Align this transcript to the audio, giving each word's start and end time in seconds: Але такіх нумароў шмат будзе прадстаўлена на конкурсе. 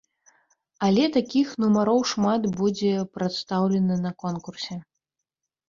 Але 0.87 1.03
такіх 1.17 1.47
нумароў 1.65 1.99
шмат 2.13 2.49
будзе 2.63 2.91
прадстаўлена 3.21 4.01
на 4.09 4.17
конкурсе. 4.27 4.83